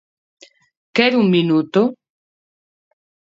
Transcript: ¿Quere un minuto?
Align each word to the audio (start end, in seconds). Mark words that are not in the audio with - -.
¿Quere 0.95 1.15
un 1.23 1.27
minuto? 1.35 1.81